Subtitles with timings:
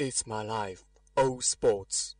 [0.00, 0.84] life,
[1.16, 2.14] all sports.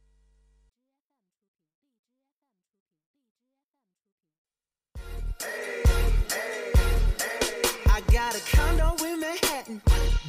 [7.86, 9.80] I got a condo in Manhattan.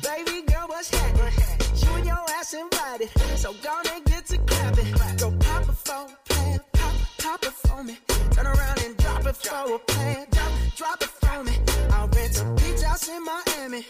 [0.03, 1.33] Baby girl, what's happening?
[1.75, 3.09] You and your ass invited.
[3.38, 4.91] So gonna get to clapping.
[5.17, 6.59] Go pop a plan.
[6.73, 7.97] Pop, pop it for me.
[8.31, 10.28] Turn around and drop it for a plan.
[10.30, 11.53] Drop, drop it for me.
[11.94, 13.88] I'll rent a beach house in Miami.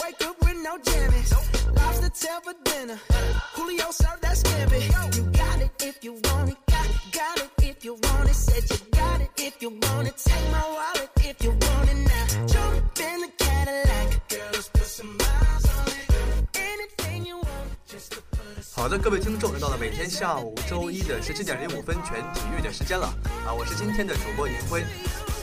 [0.00, 1.59] Wake up with no jammies.
[2.20, 3.00] Lobster tail for dinner.
[3.54, 5.16] Julio served that scampi.
[5.16, 6.56] You got it if you want it.
[6.66, 8.34] Got, got it if you want it.
[8.34, 10.16] Said you got it if you want it.
[10.16, 11.69] Take my wallet if you want it
[18.80, 23.06] 好的，各位听众，又到了每天下午周一的十七点零五分全体育的时间了
[23.46, 23.52] 啊！
[23.52, 24.82] 我是今天的主播银辉。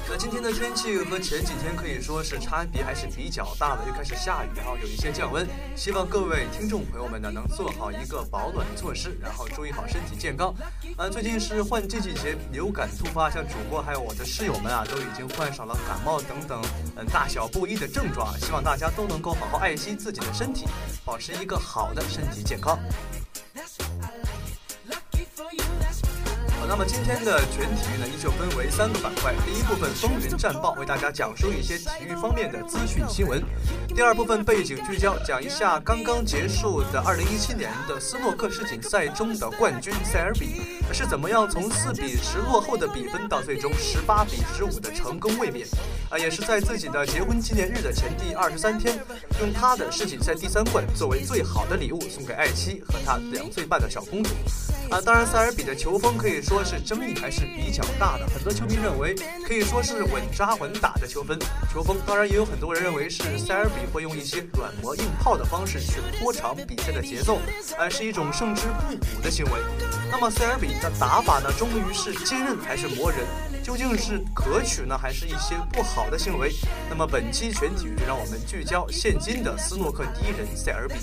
[0.09, 5.45] 那今天的天气和前几天可以说是差别还是比较大的，又开始下雨，然后有一些降温。
[5.75, 10.51] 希望各位听众朋友们呢能做好一个保暖措施，然后注意好身体健康。
[10.95, 16.59] 啊，最近是换季季节，流感突发，像主播还有我的室友们啊，都已经患上了感冒等等
[16.95, 18.33] 嗯大小不一的症状。
[18.39, 20.65] 希望大家都能够好好爱惜自己的身体，
[21.05, 22.79] 保持一个好的身体健康。
[26.67, 29.33] 那么今天的全体育呢，依旧分为三个板块。
[29.45, 33.39] 第一部分风云战报，为大家讲述一些体育方面的资讯新闻；
[33.95, 45.67] 第二部分背景聚焦，讲一下刚刚结束的2017年的斯诺克世锦赛中的冠军塞尔比是怎么样从4比10落后的比分到最终18比15的成功卫冕。
[46.09, 48.97] 啊，也是在自己的结婚纪念日的前第二十三天，
[49.41, 54.29] 用他的世锦赛第三冠作为最好的礼物送给爱妻和他两岁半的小公主。
[54.89, 59.13] 啊，当然，塞尔比的球风可以说是争议还是比较大的，很多球迷认为
[59.45, 61.37] 可以说是稳扎稳打的球风。
[61.73, 67.41] 球风，当然也有很多人认为是塞尔比会用一些软磨硬泡的方式去拖长比赛的节奏，
[67.77, 69.59] 啊，是一种胜之不武的行为。
[70.09, 73.19] 那么塞尔比的打法呢，终于是坚韧还是磨人？
[73.63, 76.53] 究竟是可取呢，还是一些不好的行为？
[76.89, 80.95] 那么本期全体育让我们聚焦现今的斯诺克第一人塞尔比。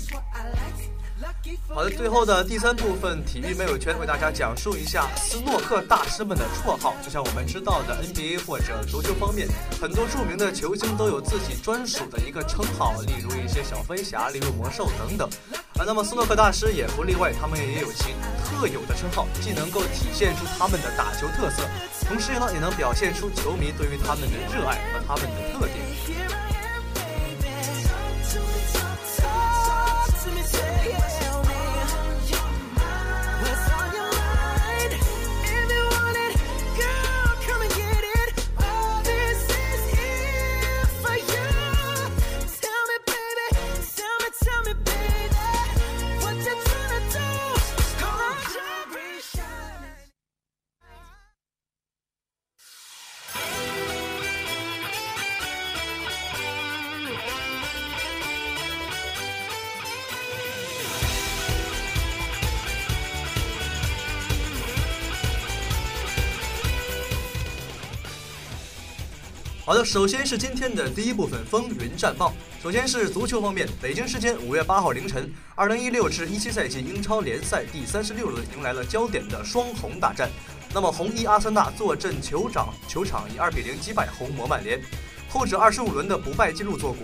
[1.69, 6.95] 好的，最后的第三部分体育没有圈为大家讲述一下斯诺克大师们的绰号。
[7.03, 9.47] 就像我们知道的 NBA 或者足球方面，
[9.79, 15.29] 很多著名的球星都有自己专属的一个称号，例如一些小飞侠、例如魔兽等等。
[15.77, 18.13] 啊，那么斯诺克大师也不例外，他们也有其
[18.57, 21.63] 特有的称号，既能够体现出他们的打球特色，
[22.07, 25.75] 同时呢也能表现出球迷对于他们的热爱和他们的特点。
[69.65, 72.31] 好的，首先是今天的第一部分风云战报。
[72.61, 80.29] 首先是足球方面，北京时间五月八号凌晨，二零一六至一七赛季英超联赛第三十六轮迎来了焦点的双红大战。
[80.71, 84.79] 那么红衣阿森纳坐镇酋长球场，以二比零击败红魔曼联，
[85.29, 86.99] 后者二十五轮的不败纪录作古。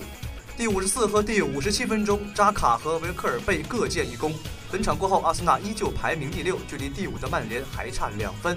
[0.55, 4.31] 第五十四和第五十七分钟，扎卡和维克尔贝各建一功。
[4.71, 8.55] 本场过后，阿森纳依旧排名第六，距离第五的曼联还差两分。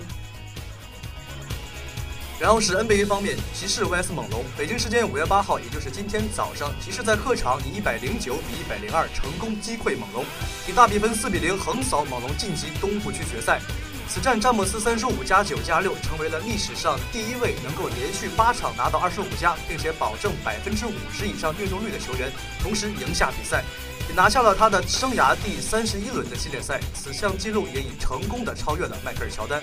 [2.41, 4.45] 然后是 NBA 方面，骑士 vs 猛龙。
[4.59, 10.25] 北京时间五月八号，也就是今天早上，骑士在客场以一百零九比一百零二成功击溃猛龙，
[10.69, 13.61] 以大比分四比零横扫猛龙，晋级东部区决赛。
[14.09, 23.65] 此战，詹姆斯三十五加九加六，成为了历史上第一位能够连续八场拿到二十五加，并且保证百分之五十以上命中率的球员，同时赢下比赛，
[24.09, 26.81] 也拿下了他的生涯第三十一轮的系列赛。
[26.93, 29.61] 此项纪录也已成功的超越了迈克尔乔丹。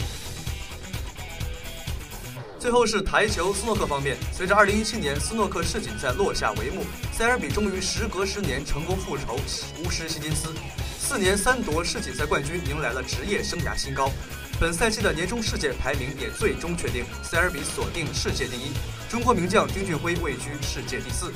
[2.62, 9.36] 最后是台球斯诺克方面，随着2017年斯诺克世锦赛落下帷幕，塞尔比终于时隔十年成功复仇，
[9.84, 10.54] 巫师希金斯，
[11.00, 14.12] 四年三夺世锦赛冠军，迎来了职业生涯新高。
[14.60, 18.72] 本赛季的年终世界排名也最终确定，塞尔比锁定世界第一，
[19.10, 21.34] 中国名将丁俊晖位居世界第四。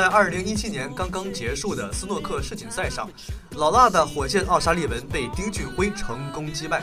[0.00, 3.06] 在二零一七年刚刚结束的斯诺克世锦赛上，
[3.50, 6.80] 老辣的火箭奥沙利文被丁俊晖成功击败。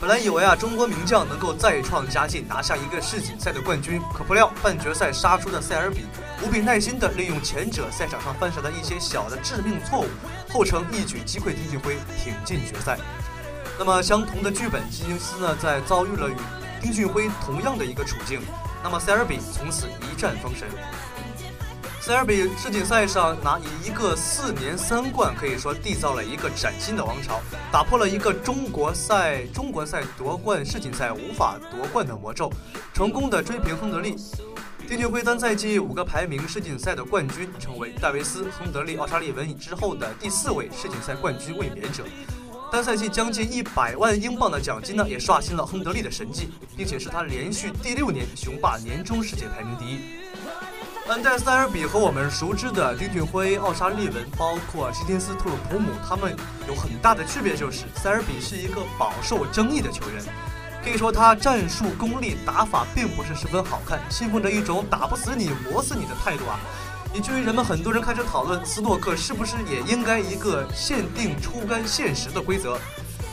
[0.00, 6.06] 本来以为啊，中国名将能够再创佳绩，拿下一个世锦赛的冠军，可不料半决赛杀出的塞尔比
[6.42, 10.06] 无比耐心地利用前者赛场上犯下的一些小的致命错误，
[10.48, 12.98] 后程一举击溃丁俊晖，挺进决赛。
[13.78, 16.34] 那么，相同的剧本，希金斯呢，在遭遇了与
[16.80, 18.40] 丁俊晖同样的一个处境，
[18.82, 20.66] 那么塞尔比从此一战封神。
[22.04, 27.40] 塞尔比世锦赛上拿以一个四年三冠，可以说缔造了一个崭新的王朝，
[27.72, 32.52] 打破了一个中国赛中国赛夺冠世锦赛无法夺冠的魔咒，
[32.92, 34.16] 成功的追平亨德利。
[34.86, 42.04] 丁俊晖单赛季五个排名世锦赛的冠军，成为戴维斯、亨德利、奥沙利文之后的第四位世锦赛冠军卫冕者。
[42.70, 50.00] 单赛季将近一百万英镑的奖金呢，也刷新了亨德利的神迹，并且是他连续第六年雄霸年终世界排名第一。
[51.06, 56.34] 但在塞尔比和我们熟知的丁俊晖、奥沙利文，包括希金斯、特鲁普姆，他们
[56.66, 60.24] 有很大的区别，就是塞尔比是一个饱受争议的球员。
[60.82, 66.58] 可以说他战术功力、打法并不是十分好看，信奉着一种打不死你、磨死你的态度啊，
[67.12, 72.74] 以至于人们很多人开始讨论斯诺克是不是也应该一个限定出杆限时的规则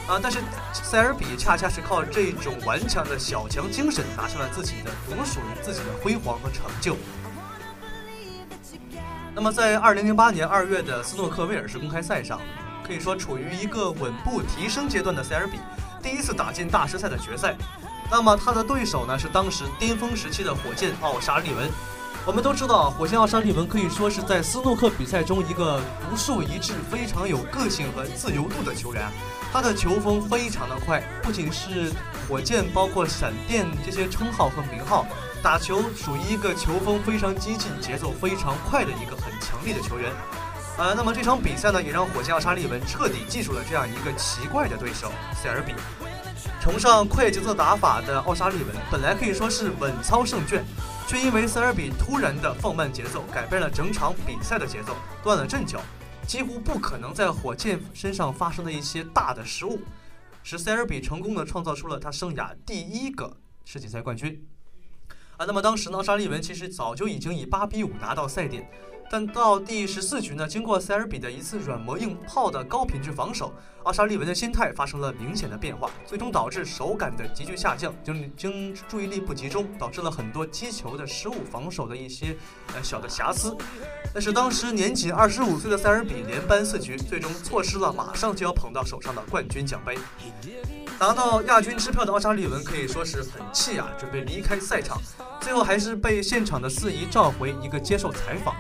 [0.08, 0.20] 啊？
[0.22, 0.40] 但是
[0.74, 6.98] 塞尔比恰恰是靠这种顽强的小强精神，拿下了自己的独属于自己的辉煌和成就。
[9.34, 12.40] 那么，在二零零八年二月的斯诺克威尔士公开赛上，
[12.86, 15.58] 可以说处于一个稳步提升阶段的塞尔比，
[16.04, 17.56] 第一次打进大师赛的决赛。
[18.12, 21.70] 那么他的对手呢，是当时巅峰时期的火箭奥沙利文。
[22.24, 29.10] 我们都知道，火箭奥沙利文可以说是在斯诺克比赛中一个独树一帜、非常有个性和自由度的球员。
[29.52, 31.92] 他的球风非常的快，不仅是
[32.30, 35.06] 火箭，包括闪电这些称号和名号。
[35.42, 40.12] 打球属于一个球风非常激进、节奏非常快的一个很强力的球员，
[40.78, 45.74] 呃，那么这场比赛呢，也让火箭奥沙利文彻底记住了这样一个奇怪的对手塞尔比。
[46.62, 50.64] 崇尚快节奏打法的奥沙利文本来可以说是稳操胜券，
[51.12, 55.82] 却因为塞尔比突然的放慢节奏，改变了整场比赛的节奏，断了阵脚，
[56.26, 59.82] 几乎不可能在火箭身上发生的一些大的失误，
[60.42, 64.42] 使塞尔比成功的创造出了他生涯第一个世锦赛冠军。
[65.36, 68.66] 啊，那么当时呢，沙利文其实早就已经以八比五拿到赛点，
[69.12, 73.54] 但到第十四局呢，经过塞尔比的一次软磨硬泡的高品质防守，
[73.84, 82.38] 奥沙利文的心态发生了明显的变化，最终导致手感的急剧下降，精精注意力不集中，导致了很多击球的失误，防守的一些
[82.74, 83.54] 呃小的瑕疵。
[84.14, 89.98] 但是当时年仅二十五岁的塞尔比连扳四局，最终错失了马上就要捧到手上的冠军奖杯。
[90.98, 95.02] 拿到亚军支票的奥沙利文可以说是很气啊，准备离开赛场，
[95.42, 98.56] 最后还是被现场的司仪召回一个接受采访。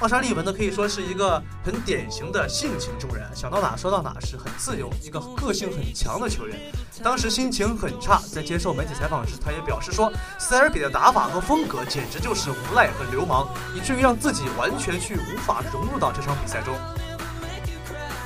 [0.00, 6.56] 奥沙利文呢可以说是一个很典型的性情中人，想到哪说到哪，是很自由，一个个性很强的球员。
[7.02, 16.72] 当时心情很差，在接受媒体采访时，他也表示说，塞尔比的打法和风格简直就是无赖和流氓，以至于让自己完全去无法融入到这场比赛中。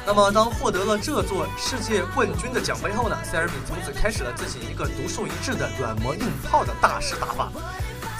[0.04, 3.16] 那么，当获得了这座世界冠军的奖杯后呢？
[3.24, 7.50] 塞尔比从此开始了自己一个独树一帜的软磨硬泡的大师打法。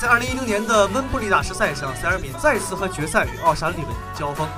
[0.00, 3.86] 在2010年的温布利大师赛上，塞尔比再次和决赛与奥沙利文
[4.18, 4.48] 交锋。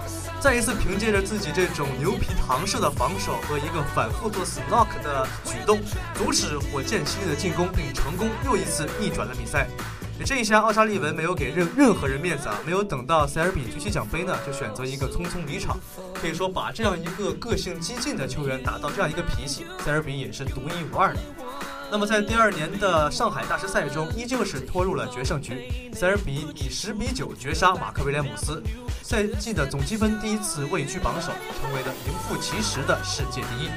[0.41, 5.81] 再一次凭借着自己这种牛皮糖式的防守和一个反复做 snock 的举动，
[6.15, 9.67] 阻止火箭犀利的进攻，并成功又一次逆转了比赛。
[10.25, 12.57] 这一下，奥沙利文没有给任任何人面子啊！
[12.65, 15.77] 没有等到塞尔比举起奖杯呢，就选择一个匆匆离场。
[16.15, 21.21] 可以说，把这样一个个性激进的球员打到这样一个脾气，塞尔比也是独一无二的。
[21.95, 25.93] 那么，在第二年的上海大师赛中，依旧是拖入了决胜局。
[25.95, 28.61] 塞尔比以十比九绝杀马克威廉姆斯，
[29.01, 31.29] 赛季的总积分第一次位居榜首，
[31.61, 33.71] 成为了名副其实的世界第一。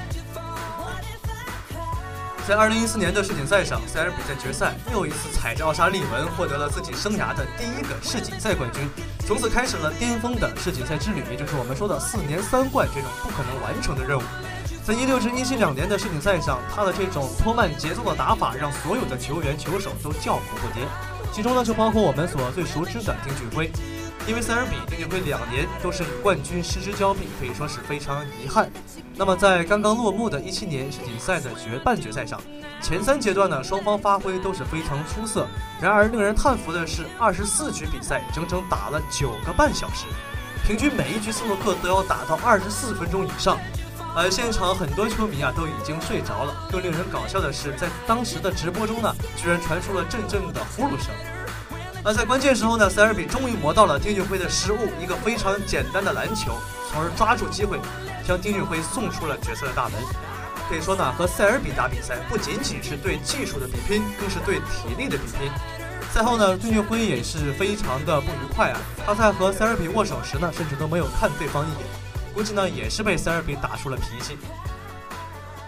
[2.47, 8.89] 在二零一四年的世锦赛上，塞尔比在决赛又一次踩着奥沙利文获得了自己生涯的第一个世锦赛冠军，
[9.27, 14.23] 从此开始了巅峰的世锦赛之旅，也就是我们说的四年三冠这种不可能完成的任务。
[14.87, 20.85] 在一六至一七两年的世锦赛上，他的这种拖慢节奏的打法让所有的球员球手都叫苦不迭，
[21.33, 23.69] 其中呢就包括我们所最熟知的丁俊晖。
[24.29, 28.71] 因为塞尔比丁俊晖两年都是冠军失之交臂，可以说是非常遗憾。
[29.13, 32.39] 那么在刚刚落幕的一七年世锦赛的决半决赛上，
[32.81, 35.45] 前三阶段呢双方发挥都是非常出色。
[35.81, 40.05] 然而令人叹服的是，二十四局比赛整整打了九个半小时，
[40.65, 43.57] 平均每一局斯诺克都要打到二十四分钟以上。
[44.19, 46.67] 而现场很多球迷啊都已经睡着了。
[46.71, 51.13] 更令人搞笑的是，在当时的直播中呢，居然传出了阵阵的呼噜声。
[52.03, 56.57] 而在关键时候呢，塞尔比终于磨到了丁俊晖的失误，一个非常简单的篮球，
[56.89, 57.79] 从而抓住机会，
[58.27, 60.01] 将丁俊晖送出了决赛的大门。
[60.67, 65.51] 可以说呢，和塞尔比打比赛不仅仅是对技术的比拼，更是对体力的比拼。
[66.11, 71.87] 赛后呢，丁俊晖也是非常的不愉快啊，他在和塞尔比握手时呢，甚至都没有看对方一眼，
[72.37, 74.37] 估计呢也是被塞尔比打出了脾气。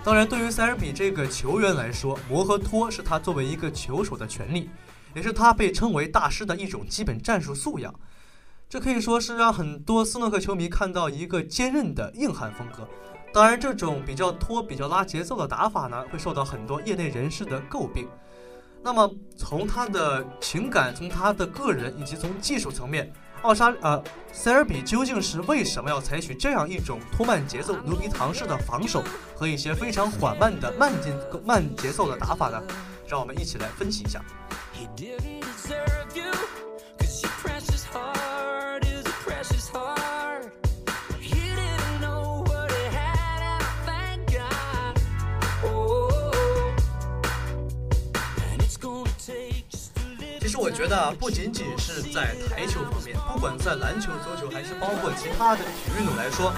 [0.03, 4.69] 当然，对于塞尔比这个球员来说，磨和拖是他作为一个球手的权利。
[5.15, 7.91] 也是他被称为大师的一种基本战术素养，
[8.69, 12.87] 这可以说是让很多斯诺克球迷看到一个坚韧的硬汉风格。
[13.33, 18.07] 当然，这种比较拖、比较拉节奏的打法呢，会受到很多业内人士的诟病。
[18.83, 23.11] 那么，从他的情感、从他的个人以及从技术层面，
[23.43, 24.03] 奥沙呃
[24.33, 29.03] 塞尔比究竟是为什么要采取这样一种拖慢节奏、牛皮糖式的防守
[29.35, 31.13] 和一些非常缓慢的慢进
[31.45, 32.61] 慢节奏的打法呢？
[33.07, 34.21] 让我们一起来分析一下。
[34.73, 36.31] 其实
[50.69, 56.53] 我觉得，不仅仅是在台球方面，不管在篮球、足球，还是包括其他的体育运动来说。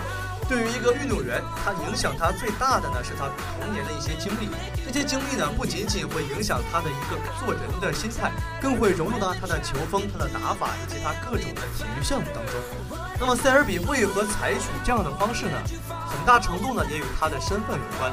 [0.50, 4.52] 对于一个运动员，他影响他最大的呢是他童年的一些经历。
[4.86, 8.30] 这些经历呢，不仅仅会影响他的一个做人的心态，
[8.62, 13.00] 更会融入到他的球风、他的打法以及他各种的体育项目当中。
[13.18, 15.56] 那么塞尔比为何采取这样的方式呢？
[15.88, 18.12] 很大程度呢也与他的身份有关。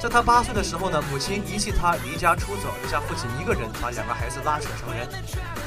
[0.00, 5.08] 在他八岁的时候呢，母亲遗弃他离家出走，留下父亲一个人把两个孩子拉扯成人。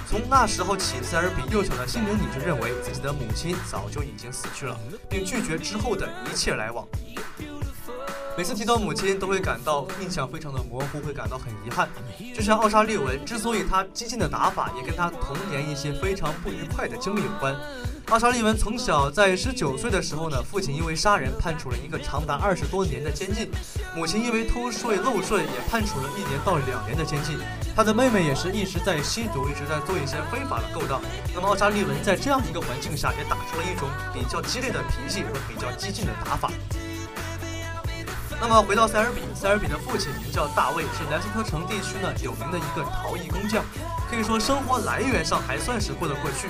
[0.07, 6.88] 从那时候起，塞尔比幼小的心灵里就认为自己的母亲早就已经死去了，并拒绝之后的一切来往。
[8.38, 11.89] 每次提到母亲，都会感到印象非常的模糊，会感到很遗憾。
[12.33, 17.53] 就像奥沙利文之所以他激进的打法，也跟他童年一些非常不愉快的经历有关。
[18.12, 23.50] 奥沙利文从小在十九岁的时候呢，父亲因为杀人判处了一个长达二十多年的监禁，
[23.96, 27.39] 母亲因为偷税漏税也判处了一年到两年的监禁。
[27.74, 31.01] 他的妹妹也是一直在吸毒，一直在做一些非法的勾当。
[31.34, 36.51] 那么奥沙利文在这样一个环境下，也打出了一种比较激烈的脾气和比较激进的打法。
[38.41, 43.63] 那么回到塞尔比，塞尔比的父亲名叫大卫，是莱斯特城地区呢有名的一个陶艺工匠，
[44.10, 46.50] 可以说生活来源上还算是过得过去。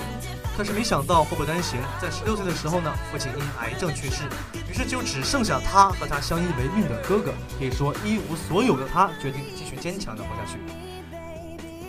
[0.56, 4.24] 可是没想到祸不单行，在十六岁的时候呢，父亲因癌症去世，
[4.70, 7.32] 于是就只剩下他和他相依为命的哥哥。
[7.58, 10.58] 可以说一无所有的他，决定继续坚强的活下去。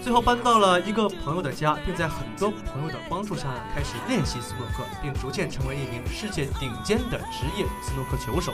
[0.02, 3.44] 最后搬到了一个朋友的家，并在很多朋友的帮助下，
[3.76, 8.54] 开始练习斯诺克，并逐渐成为一名世界顶尖的职业斯诺克球手。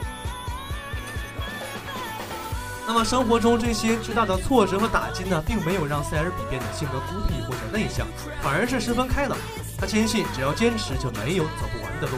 [2.87, 8.07] 那么生活中这些巨大的挫折和打击呢，并没有让塞尔比变得性格孤僻或者内向，
[8.41, 9.37] 反而是十分开朗。
[9.79, 12.17] 他坚信，只要坚持，就没有走不完的路。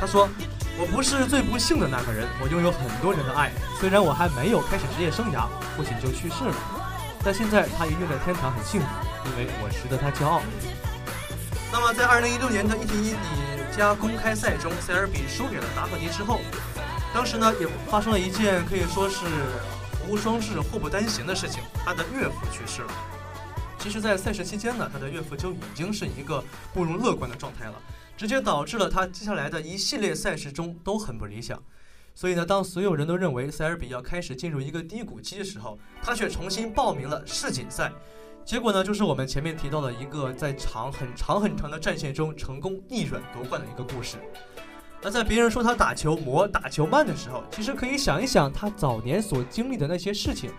[0.00, 0.28] 他说
[0.78, 3.52] ：“我不是最不幸的那个人，我拥有很多人的爱。
[3.78, 6.54] 虽然我还没有开始职业生涯，父亲就去世了，
[7.22, 8.86] 但现在他一定在天堂很幸福，
[9.26, 10.42] 因为我值得他骄傲。”
[11.70, 13.18] 那么，在2016年的一比一底
[13.76, 16.40] 加公开赛中，塞尔比输给了达克迪之后，
[17.14, 19.26] 当时呢也发生了一件可以说是
[20.08, 22.88] 无双至、祸不单行的事情，他的岳父去世了。
[23.78, 26.42] 其实，在赛事期间呢，他的岳父就已经是一个
[26.74, 27.74] 不容乐观的状态了。
[28.16, 31.62] 直接导致了他接下来的一系列赛事中都很不理想。
[32.14, 37.92] 所以呢，当所有人都认为塞尔比要开始进入一个低谷期的时候，他却重新报名了世锦赛。
[38.44, 44.16] 结果呢，就是我们前面提到的一个在长很长很长的战线中成功逆转夺冠的一个故事。
[45.00, 50.50] 那在别人说他打球磨、打球慢的时候，其实可以想一想他早年所经历的那些事情，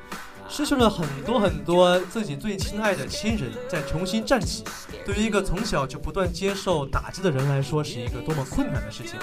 [0.49, 4.63] 失去了很多很多自己最亲爱的亲人，再重新站起，
[5.05, 9.19] 对于一个从小就不断接受打击的人来说，是一个多么困难的事情。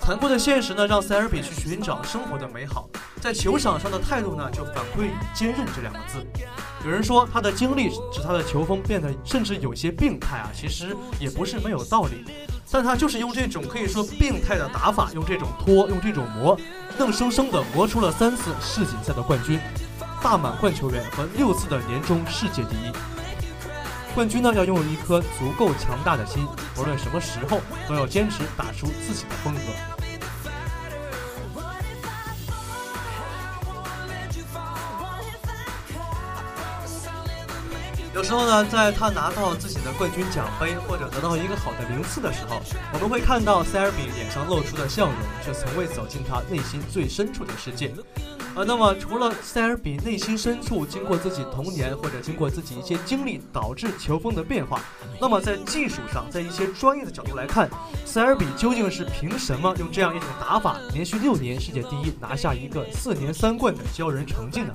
[0.00, 2.88] 残酷的现实呢，让塞尔比去寻找生活的美好，
[3.20, 6.26] 在球场上的态度呢，就反馈坚韧这两个字。
[6.82, 12.24] 有人说他的经历使他的球风变得甚至有些病态啊，其实也不是没有道理。
[12.70, 16.58] 但他就是用这种可以说病态的打法，用这种拖，用这种磨，
[17.00, 19.60] 硬生生的磨出了三次世锦赛的冠军，
[20.20, 22.92] 大满贯球员和六次的年终世界第一。
[24.14, 26.44] 冠军呢，要拥有一颗足够强大的心，
[26.76, 29.97] 无论什么时候都要坚持打出自己的风格。
[38.28, 42.60] 时候呢，在他拿到自己的冠军奖杯或者得到一个好的名次的时候，
[42.92, 47.88] 我们会看到塞尔比脸上露出的笑容，却从未走进他内心最深处的世界。
[48.54, 54.78] 啊，那么除了塞尔比内心深处经过自己童年或者经过自己一些经历导致球风的变化，
[55.18, 57.66] 那么在技术上，在一些专业的角度来看，
[58.04, 64.74] 塞尔比究竟是凭什么用这样一种打法，连续六年世界第一，拿下一个四年三冠的骄人成绩呢？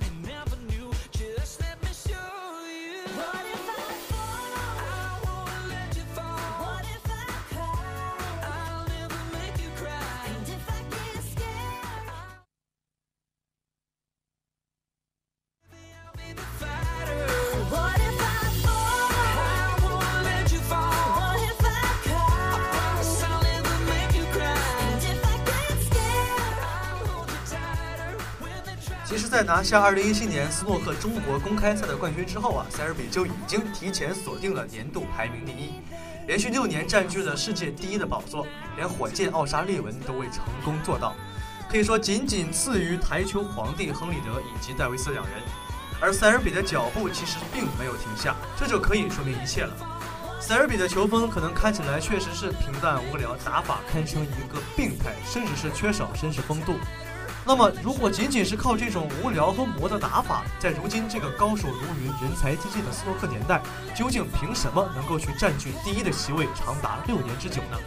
[29.06, 35.74] 其实，在拿下2017年斯诺克中国公开赛的冠军之后啊，塞尔比就已经提前锁定了年度排名第一，
[36.26, 41.16] 连续六年占据了世界第一的宝座，连火箭奥沙利文都未成功做到，
[41.70, 45.36] 可以说仅仅次于台球皇帝亨利德以及戴维斯两人。
[46.02, 49.74] 而塞尔比的脚步其实并没有停下，这就可以说明一切了。
[50.40, 56.76] 塞尔比的球风可能看起来确实是平淡无聊，打法堪称一个病态，甚至是缺少绅士风度。
[57.46, 63.62] 那么，如果仅仅是靠这种无聊和磨的打法，在如今这个高手如云、人才济济的斯诺克年代，
[63.94, 67.78] 究竟凭什么能够去占据第一的席位长达六年之久呢？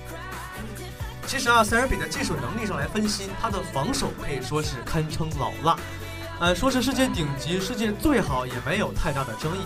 [1.27, 5.77] 其实啊，塞尔比的技术能力上来分析，他的防守可以说是堪称老辣，
[6.39, 9.61] 呃，说是世界顶级、世界最好也没有太大的争议。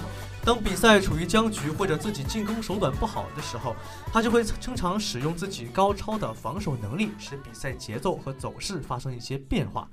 [0.44, 3.74] 当比赛处于僵局或者自己进攻手段不好的时候，
[4.12, 9.90] 他就会经常使用自己高超的防守能力，使比赛节奏和走势发生一些变化。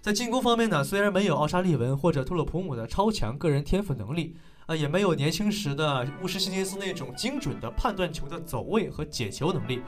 [0.00, 4.34] 在进攻方面呢，虽然没有奥沙利文或者特洛普姆的超强个人天赋能力，
[4.64, 9.82] 啊，也没有年轻时的乌什希金斯那种精准的判断球的走位和解球能力，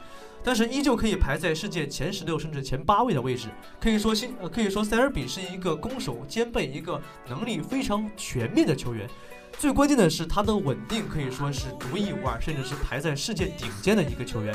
[0.46, 3.48] 但是依旧可以排在世界前十六甚至前八位的位置。
[3.80, 9.10] 可以说，新呃，可以说塞尔比是一个攻守兼备、一个能力非常全面的球员。
[9.58, 14.54] 最关键的是，他的稳定可以说是独一无二，甚至是排在世界顶尖的一个球员。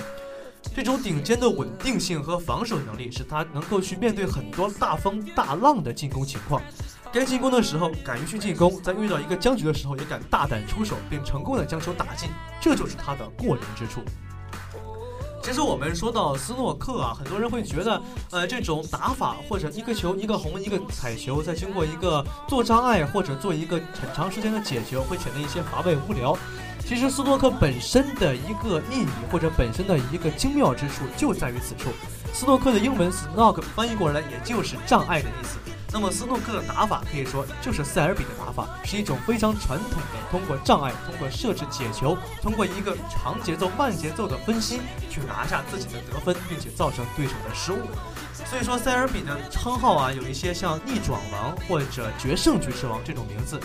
[0.73, 6.61] 这种顶尖的稳定性和防守能力，使他能够去面对很多大风大浪的进攻情况。
[7.11, 12.29] 该进攻的时候敢于去进攻，在遇到一个僵局的时候也敢大胆出手，并成功的将球打进，
[12.61, 13.99] 这就是他的过人之处。
[15.41, 26.37] 其实我们说到斯诺克啊，很多人会觉得，呃，这种打法或者一个球一个红一个彩球，再经过一个做障碍或者做一个很长时间的解球，会显得一些乏味无聊。
[26.85, 31.89] 其实斯诺克本身的一个意义或者本身的一个精妙之处就在于此处。
[32.33, 35.57] 斯诺克的英文 “snog” 翻译过来也就是障碍的意思。
[35.93, 47.79] 那么斯诺克的打法可以说就是塞尔比的打法，是一种非常传统的通过障碍、通过设置解球、通过一个长节奏、慢节奏的分析去拿下自己的得分，并且造成对手的失误。
[48.45, 53.59] 所以说塞尔比的称号啊，有一些像逆转王或者决胜局之王这种名字。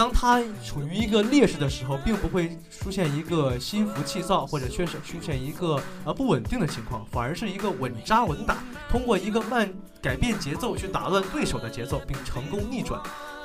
[0.00, 8.56] 当他处于一个劣势的时候，并不会出现一个心浮气躁或者缺少出现一个呃不稳定的情况，反而是一个稳扎稳打，
[8.88, 12.98] 通过一个慢改变节奏去打乱对手的节奏，并成功逆转。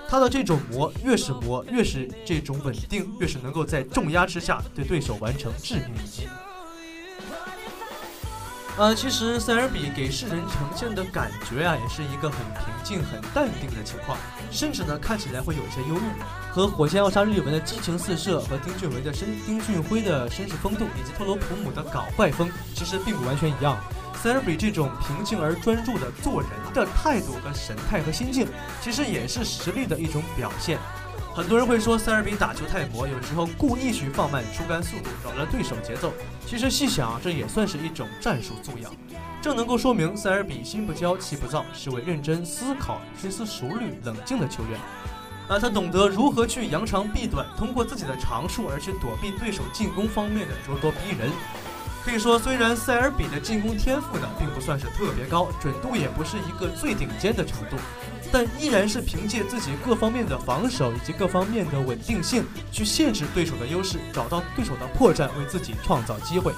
[0.07, 6.25] 他的这种磨越是磨，越是这种稳定，越是能够在重压之下对对手完成致命一击。
[8.77, 14.17] 呃，其实塞尔比给世人呈现的感觉啊，也是一个很平静、很淡定的情况，
[14.51, 16.51] 甚至呢看起来会有一些忧郁。
[16.51, 23.77] 和火箭奥沙利文的激情四射，和丁俊晖的绅丁俊晖的绅士风度，以及特罗普姆的搞怪风，其实并不完全一样。
[24.21, 28.45] 塞尔比这种平静而专注的做人的态度和神态和心境，
[28.81, 30.77] 其实也是实力的一种表现。
[31.35, 36.13] 很多人会说塞尔比打球太磨，有时候故意去放慢出杆速度，扰乱对手节奏。
[36.47, 38.89] 其实细想，这也算是一种战术素养，
[39.41, 44.79] 这能够说明塞尔比心不骄气不躁，是位认真思考、深思熟虑、冷静的球员。
[45.49, 51.29] 啊，他懂得如何去扬长避短，通过自己的长处而去躲避对手进攻方面的咄咄逼人。
[52.05, 57.75] 可以说，虽然塞尔比的进攻天赋呢，并不算是特别高，准度也不是一个最顶尖的程度。
[58.37, 66.51] 但依然是凭借自己各方面的防守以及各方面的稳定性，去限制对手的优势，找到对手的破绽，为自己创造机会。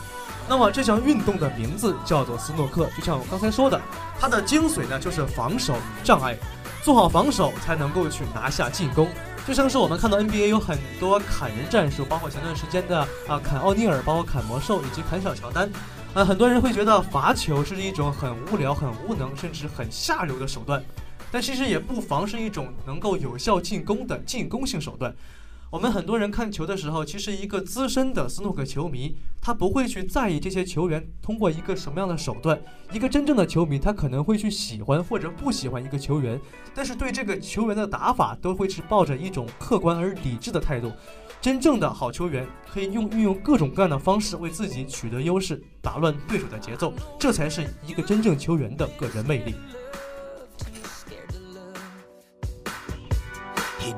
[0.49, 3.79] 那么这项运动的名字叫做斯诺克，就像我刚才说的，
[4.19, 6.35] 它的精髓呢就是防守障碍，
[6.81, 9.07] 做好防守才能够去拿下进攻。
[9.45, 15.69] 就像是我们看到 NBA 有很多砍人战术，包括前段时间的啊砍奥尼尔，包括砍魔兽以及砍小乔丹。
[16.15, 20.83] 啊，很多人会觉得罚球是一种很无聊、很无能，甚至很下流的手段。
[21.31, 25.15] 但其实也不妨是一种能够有效进攻的进攻性手段。
[25.69, 32.57] 我们很多人看球的时候，其实一个资深的斯诺克球迷，他不会去在意这些球员通过一个什么样的手段。
[32.93, 36.39] 一个真正的球迷，他可能会去喜欢或者不喜欢一个球员，
[36.73, 40.89] 但是对这个球员的打法都会是抱着一种客观而理智的态度。
[41.41, 49.53] 真正的好球员可以用运用各种各样的方式为自己取得优势，打乱对手的节奏，这才是一个真正球员的个人魅力。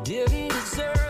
[0.10, 1.09] Didn't deserve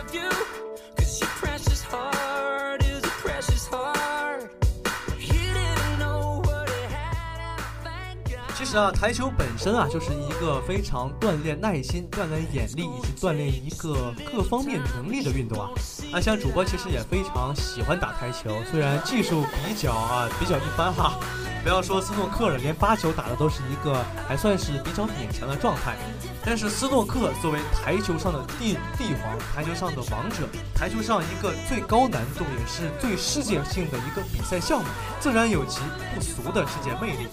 [8.69, 15.71] 实啊，台球本身啊，就是一个非常锻炼耐心、锻炼眼力以及锻炼一个各方面能力的运动啊。
[16.13, 21.19] 啊，像主播其实也非常喜欢打台球，虽然技术比较啊比较一般哈。
[21.63, 25.97] 不要说斯诺克了，连八球打的都是一个还算是比较勉强的状态。
[26.45, 34.85] 但是斯诺克作为台球上的帝帝皇，台球上的王者，台球上一个最高难度也是最世界性的一个比赛项目，
[35.19, 35.81] 自然有其
[36.13, 37.27] 不俗的世界魅力。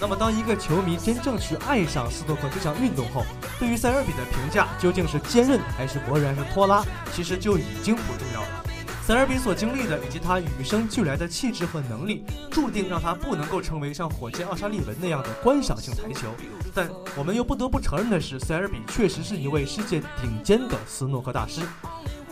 [0.00, 3.22] 那么，当一个球迷真正去爱上斯诺克这项运动后，
[3.58, 6.82] 对于塞尔比的评价究竟是坚韧还是磨人还是拖拉，
[7.12, 8.64] 其实就已经不重要了。
[9.02, 16.28] 塞尔比所经历的，以及他与生俱来的气质和能力，注定让他不能够成为像火箭奥沙利文那样的观赏性台球。
[16.74, 21.60] 但我们又不得不承认的是，塞尔比确实是一位世界顶尖的斯诺克大师。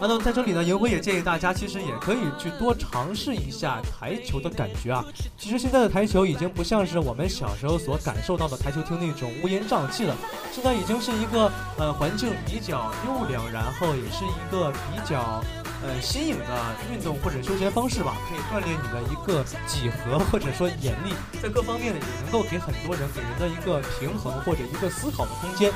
[0.01, 5.05] 那么在这里呢，银辉也建议大家，其实也可以去多尝试一下台球的感觉啊。
[5.37, 10.17] 其实现在的台球已经不像是我们小时候所感受到的台球厅那种乌烟瘴气了，
[10.53, 15.43] 现在已经是一个呃环境比较优良，然后也是一个比较。
[15.81, 25.71] 呃，新颖的运动或者休闲方式吧，可以锻炼你的一个几何或者说眼力，在各方面呢，也能够给很多人给人的一个平衡或者一个思考的空间。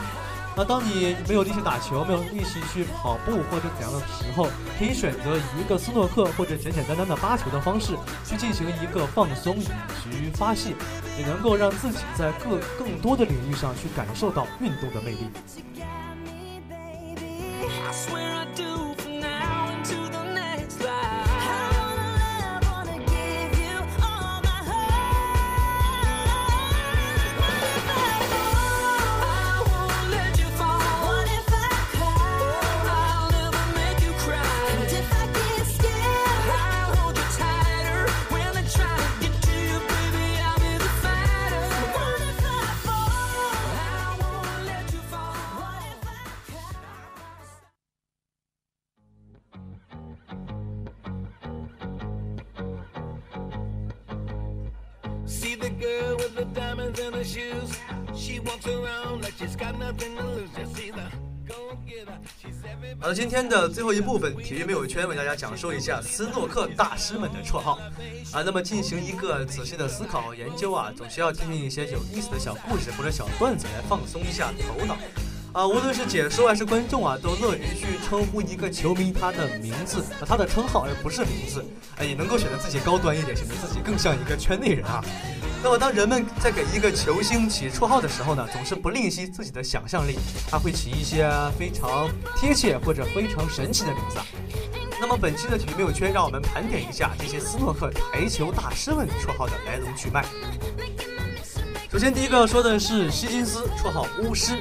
[0.55, 10.75] 那当你没有力气打球，没有力气去跑步或者怎样的时候，可以选择以一个斯诺克或者简简单单的发球的方式去进行一个放松以及发泄，
[11.19, 15.31] 也能够让自己在各更多的领域上去感受到运动的魅力。
[63.01, 67.79] 好了，今天的最后一部分体育没有圈，为大家讲述一下斯诺克大师们的绰号。
[68.33, 68.43] 啊。
[68.45, 74.97] 那么进行一个仔细的思考研究啊，总需要听听一些有意思的小故事或者小段子来放松一下头脑。
[75.53, 75.67] 啊。
[75.67, 81.65] 无论是解说还是观众啊，都乐于去称呼一个球迷他的名字，他的称号而不是名字，
[81.97, 85.05] 哎，也能够显得自己高端一点，显得自己更像一个圈内人啊。
[85.65, 90.19] 那么，当人们在给一个球星起绰号的时候呢，总是不吝惜自己的想象力，
[90.51, 94.19] 他会起一些非常贴切或者非常神奇的名字。
[95.01, 100.25] 那么，本期的体育没有圈，让我们盘点一下这些斯诺克台球大师们绰号的来龙去脉。
[101.93, 104.55] 首先第一个要说的是希金斯，绰号巫师。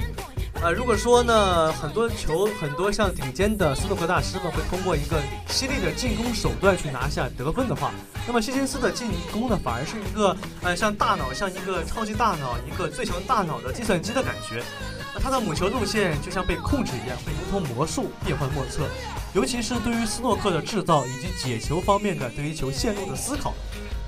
[0.64, 7.92] 呃，如果说呢，很多球，很多像顶尖的斯诺克大师们会通过一个犀利的进攻手段去拿下得分的话，
[8.28, 14.62] 那么希金斯的进攻呢，反而是一个呃，像大脑，像一个超级大脑，一个最强大脑的计算机的感觉。
[15.16, 18.84] 那他的母球路线就像被控制一样，会如同魔术变幻莫测。
[19.34, 23.56] 尤其是对于斯诺克的制造以及解球方面的对于球线路的思考。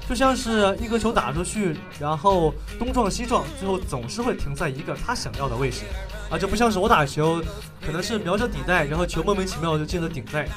[0.08, 5.84] 就像是一颗球打出去，然后东撞西撞，最后总是会停在一个他想要的位置，
[6.30, 7.42] 啊，这不像是我打球，
[7.86, 10.48] 可能是瞄着底袋，然后球莫名其妙就进了顶袋，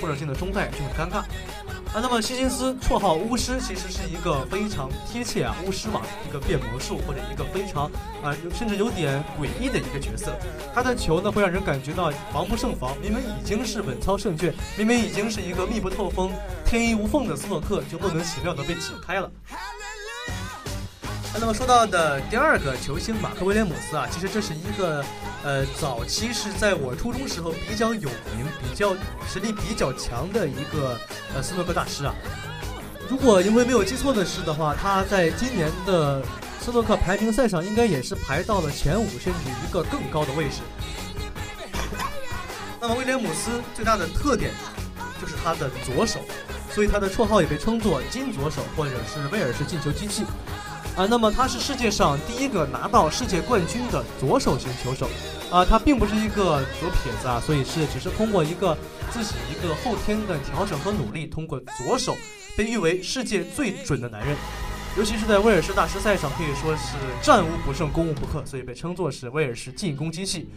[0.00, 1.22] 或者进了中袋，就很尴尬。
[1.94, 7.84] 啊，那么希金斯绰号巫师，其实是一个非常贴切啊，巫师嘛，一个变魔术或者一个非常
[8.22, 10.36] 啊，甚至有点诡异的一个角色。
[10.74, 12.94] 他的球呢，会让人感觉到防不胜防。
[13.00, 16.30] 明明已经是稳操胜券，明明已经是一个密不透风、
[16.66, 19.30] 天衣无缝的斯诺克，就莫名其妙的被解开了。
[21.38, 25.04] 那么说到的第二个球星马克威廉姆斯啊，其实这是一个，
[25.46, 28.96] 呃，早期是在我初中时候比较有名、比较
[29.28, 30.98] 实力比较强的一个
[31.32, 32.12] 呃斯诺克大师啊。
[33.08, 36.20] 如果因为没有记错的是的话，他在今年的
[36.60, 40.62] 斯诺克排名赛上应该也是排到了前五，甚至一个更高的位置。
[42.80, 44.50] 那么威廉姆斯最大的特点
[45.20, 46.18] 就是他的左手，
[46.72, 50.24] 所以他的绰号也被称作“金左手”或者是“威尔士进球机器”。
[50.96, 55.06] 啊，那么他是世界上第一个拿到世界冠军的左手型球手，
[55.50, 58.74] 啊，他并不是一个左撇子啊，所以是只是通过一个
[59.10, 62.16] 自己一个后天的调整和努力，通过左手
[62.56, 64.34] 被誉为世界最准的男人，
[64.96, 70.48] 尤其是在威尔士大师赛上可以说是战无不胜，攻无不克，所以被称作是威尔士进攻机器。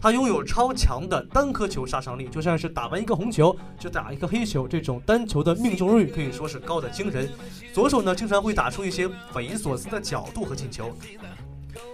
[0.00, 7.28] 他拥有超强的单颗球杀伤力，就像是打完一个红球就打一个黑球，这种单球的命中率可以说是高的惊人。
[7.74, 10.96] 左手呢，经常会打出一些匪夷所思的角度和进球。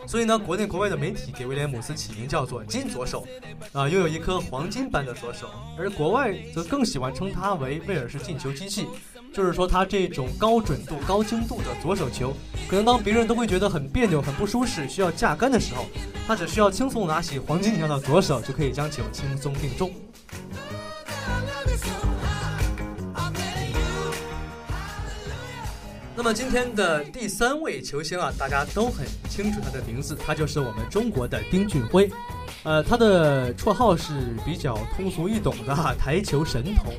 [0.06, 3.26] 所以呢，国内国外的媒体给威廉姆斯起名叫做“金左手”，
[3.72, 8.86] 啊，拥有一颗黄金般的左手，而国外则更喜欢称他为威尔士进球机器。
[9.34, 12.32] 就是说，他这种高准度、高精度的左手球，
[12.68, 15.86] 可能当别人都会觉得很别扭、很不舒适、需要架杆的时候，
[16.24, 19.92] 他只需要轻松拿起黄金一样的左手，就可以将球轻松命中。
[26.16, 32.08] 那么今天的第三位球星啊，大家都很清楚他的名字，他就是我们中国的丁俊晖。
[32.62, 36.94] 呃，他的绰号是比较通俗易懂的台球神童。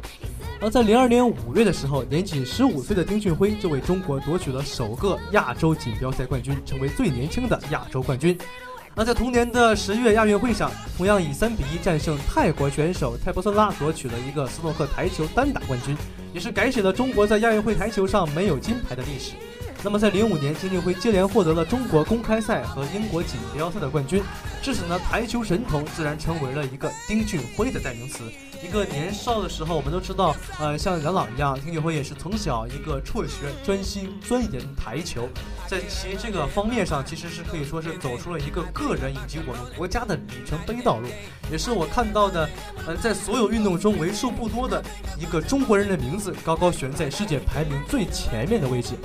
[0.61, 8.37] 而在零二年五月的时候，年仅十五岁的丁俊晖就为中国夺取了首个亚洲锦标赛冠军，成为最年轻的亚洲冠军。
[8.95, 15.95] 那在同年的十月亚运会上，同样以三比一战胜泰国选手泰波森拉，夺取了一个斯诺克台球单打冠军，
[16.33, 19.33] 也是改写了中国在亚运会台球上没有金牌的历史。
[19.85, 24.19] 那么在零五年，丁俊晖接连获得了中国公开赛和英国锦标赛的冠军，
[24.59, 28.23] 至此呢，台球神童自然成为了一个丁俊晖的代名词。
[28.63, 35.29] 一个年少的时候，我们都知道，呃，像杨朗一样，丁俊晖也是从小一个辍学，专心钻研台球，
[35.67, 41.07] 在其这个方面上，其实是可以说是走出了一个个人以及我们国家的里程碑道路，
[41.51, 42.49] 也是我看到的，
[42.87, 44.83] 呃，在所有运动中为数不多的
[45.19, 48.95] 一个中国人的名字高高悬在世界排名最前面的位置。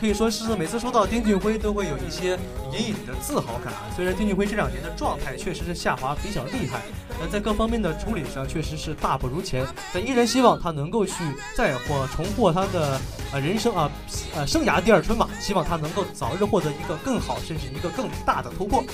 [0.00, 2.38] 可以说是每次说到丁俊晖，都会有一些
[2.72, 3.88] 隐隐的自豪感啊。
[3.94, 6.82] 虽然丁俊晖这两年的状态确实是下滑比较厉害，
[7.18, 9.64] 但在各方面的处理上确实是大不如前。
[9.92, 11.14] 但依然希望他能够去
[11.56, 13.00] 再获重获他的
[13.32, 13.90] 呃人生啊
[14.34, 15.28] 呃生涯第二春嘛。
[15.40, 18.84] 希望他能够早日获得一个更好，甚至一个更大的突破。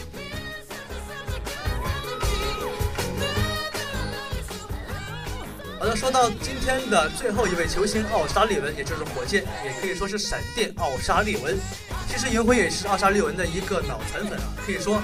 [5.91, 11.59] 的，说到今天的最后一位球星奥沙利文，也就是火箭，也可以说是闪电奥沙利文。
[12.09, 14.45] 其实银辉也是奥沙利文的一个脑残粉啊。
[14.65, 15.03] 可以说，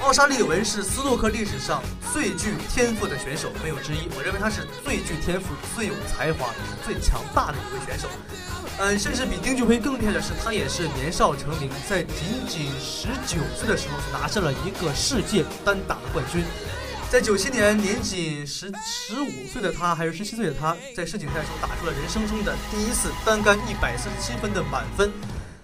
[0.00, 4.08] 奥沙利文是斯诺克历史上最具天赋的选手，没有之一。
[4.16, 6.48] 我认为他是最具天赋、最有才华、
[6.84, 8.08] 最强大的一位选手。
[8.78, 16.42] 嗯，甚至比丁俊晖更厉害的是，他也是年少成名，在仅仅十九岁的时候拿下了一个世界单打的冠军。
[17.12, 25.12] 在九七年，年仅十十五岁的他，还是十七岁的他，在世锦赛中打出了人生中的第一次单杆一百四十七分的满分。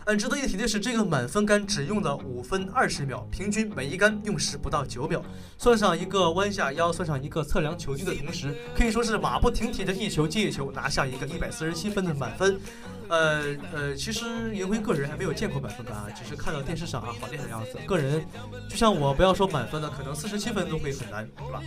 [0.05, 5.25] 嗯，值得一提的是，这个满分杆只用了五分二十秒，平均每一杆用时不到九秒。
[5.57, 12.61] 算上一个弯下腰，算上一个测量球距的同时，可以说是马不停蹄的一球接一球，拿下一个一百四十七分的满分。
[13.09, 17.79] 呃呃，其实银辉个人还没有见过满分杆啊，只是看到电视上啊好厉害的样子。
[17.87, 18.25] 个人
[18.69, 21.63] 就像我，不要说满分了，可能四十七分都会很难，是吧？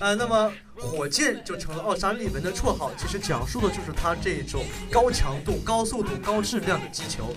[0.00, 7.34] 呃，那么火箭就成了奥沙利文的绰号，其实讲述的就是他这种高强度、高速度、高质量的击球。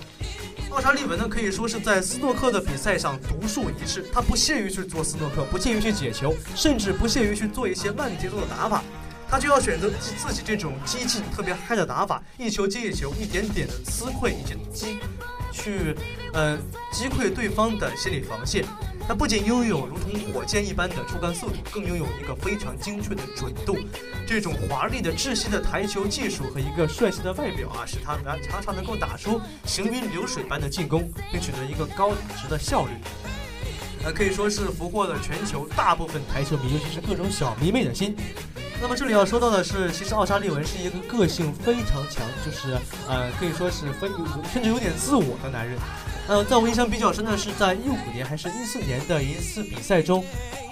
[0.72, 4.04] 奥沙利文呢，可以说是在斯诺克的比赛上独树一帜。
[4.12, 8.84] 他不屑于去做斯诺克，不屑于去解球，甚至不屑于去做一些慢节奏的打法。
[9.30, 15.00] 他就要选择自自己这种激进、特别嗨的打法，一球接一球，一点点的撕溃以及击，
[15.52, 15.96] 去，
[16.34, 16.58] 呃，
[16.92, 18.64] 击溃对方的心理防线。
[19.08, 23.78] 他不仅拥有如同火箭一般的出杆速度，更拥有一个非常精确的准度。
[24.26, 32.12] 这种华丽的窒息的台球技术和一个帅气的外表啊，使他常常常能够打出行云流水般的进攻，并取得一个高
[32.42, 32.92] 值的效率。
[34.12, 38.16] 可以说是俘获了全球大部分台球迷，尤其是各种小迷妹的心。
[38.82, 44.08] 那么这里要说到的是，其实奥沙利文是一个个性非常强，就是呃，可以说是非
[44.54, 45.78] 甚至有点自我的男人。
[46.28, 50.24] 呃，在我印象比较深的是，在一五年还是一四年的一次比赛中。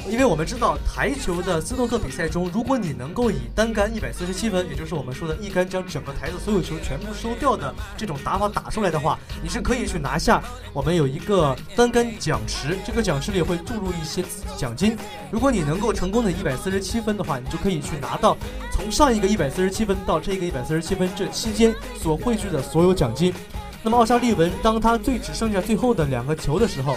[0.07, 10.41] 因为我们知道台球的斯诺克比赛中，如果你能够以单杆一百四十七分，也就是我们说的一杆将整个台子所有球全部收掉的这种打法打出来的话，你是可以去拿下
[10.73, 14.23] 我们有一个单杆奖池，这个奖池里会注入一些
[14.55, 14.95] 奖金。
[15.31, 18.37] 如果你能够成功的一百四十七分的话，你就可以去拿到
[18.71, 23.33] 从上一个一百四十七分到这个一百四十七分这期间所汇聚的所有奖金。
[23.81, 26.95] 那么奥沙利文当他最只剩下最后的两个球的时候。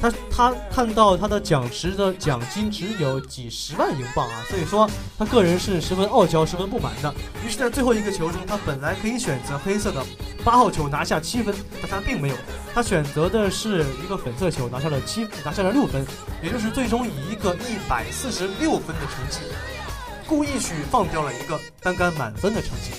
[0.00, 7.12] 他他看到他的奖池的奖金只有几十万英镑啊，所以说他个人是十分傲娇、十分不满的。
[7.44, 10.04] 于是，在最后一个球中，他本来可以选择黑色的
[10.44, 12.34] 八号球拿下七分，但他并没有，
[12.72, 16.06] 他选择的是一个粉色球拿下了七，拿下了六分，
[16.42, 19.40] 也就是最终以一个一百四十六分的成绩，
[20.26, 22.92] 故意去放掉了一个单杆满分的成绩。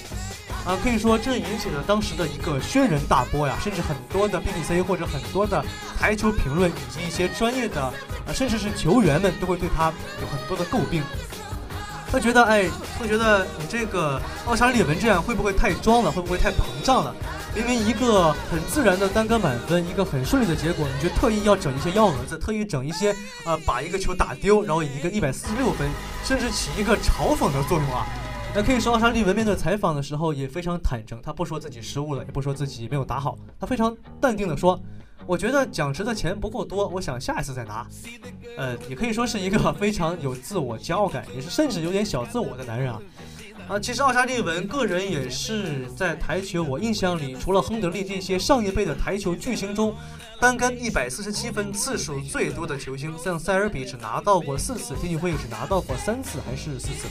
[0.66, 5.64] 啊，可以说这引起了当时的一个轩然大波呀，甚至很多的 BBC 或者很多的
[5.98, 7.94] 台球评论以及一些专业的，啊，
[8.34, 9.92] 甚至是球员们都会对他
[10.22, 11.02] 有很多的诟病。
[12.12, 12.68] 他觉得，哎，
[13.00, 16.12] 会觉得你这个奥沙利文这样会不会太装了？
[16.12, 17.16] 会不会太膨胀了？
[17.56, 25.88] 明明一个很自然的单杆满分，一个很顺利的结果，你就特意要整一些幺蛾子，特意整一些，呃，把一个球打丢，然后以一个一百四十六分，
[26.24, 28.06] 甚至起一个嘲讽的作用啊。
[28.56, 34.78] 那可以说，奥沙利文面对采访的时候也非常坦诚，他不说自己失误了，也不说自己没有打好，他非常淡定的说
[35.28, 37.88] ：“我觉得奖池的钱不够多，我想下一次再拿。”
[38.58, 43.00] 呃，也可以说是一个非常有自我骄傲感，也是甚至有点小自我的男人啊。
[43.70, 49.96] 啊，其实奥沙利文个人也是在台球我印象里，除了亨德利这些上一辈的台球巨星中。
[50.42, 57.10] 单杆一百四十七分次数最多的球星，像塞尔比只拿到过四次，丁俊晖也只拿到过三次还是四次，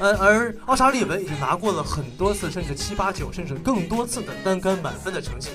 [0.00, 5.50] 呃，而奥沙利文已经拿过了很多次，甚至七八九，甚至更多次的单杆满分的成绩。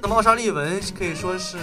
[0.00, 1.58] 那么奥沙利文可以说是，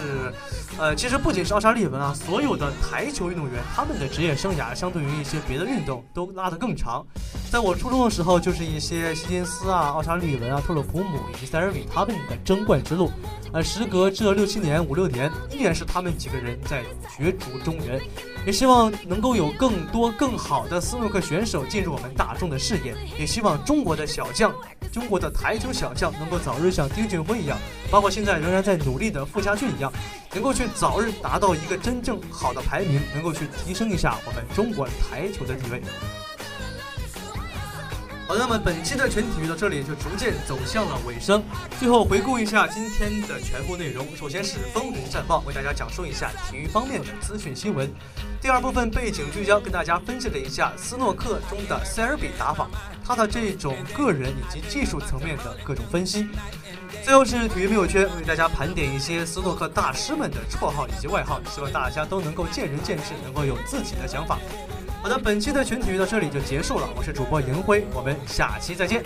[0.77, 7.05] 呃，其实不仅是奥沙利文啊，所有的台球运动员，他们的职业生涯相对于一些别的运动都拉得更长。
[7.49, 13.09] 在我初中的时候，就是一些希金斯啊、奥沙利文啊、特鲁普姆以及塞尔比他们的争冠之路。
[13.53, 16.83] 呃，时隔这六七年、五六年，依然是他们几个人在
[17.17, 18.01] 角逐中原。
[18.45, 24.53] 也希望能够有更多更好的斯诺克选手进入我们大众的视野，也希望中国的小将，
[24.95, 27.57] 中国的台球小将能够早日像丁俊晖一样，
[27.91, 29.91] 包括现在仍然在努力的傅家俊一样，
[30.31, 35.81] 能够去早日达到一个真正好的排名，能够去提升一下我们中国台球的地位。
[38.27, 41.43] 好的，那么本期的全体育到这里就逐渐走向了尾声。
[41.79, 47.87] 最后回顾一下今天的全部内容，首先是风云战报，为大家讲述一下体育方面的资讯新闻。
[48.41, 52.67] 第二部分背景聚焦，跟大家分析了一下斯诺克中的塞尔比打法，
[53.05, 56.27] 他的这种个人以及技术层面的各种分析。
[57.03, 64.39] 最后是体育朋友圈，为大家盘点一些斯诺克大师们的绰号以及外号，希望大家都能够见仁见智，能够有自己的想法。
[65.05, 66.89] 好的，本期的群体到这里就结束了。
[66.95, 69.03] 我是主播银辉，我们下期再见。